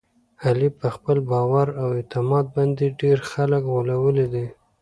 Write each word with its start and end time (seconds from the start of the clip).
علي 0.43 0.69
په 0.79 0.87
خپل 0.95 1.17
باور 1.31 1.67
او 1.81 1.87
اعتماد 1.97 2.45
باندې 2.55 2.95
ډېر 3.01 3.17
خلک 3.31 3.61
غولولي 3.71 4.27
دي. 4.33 4.45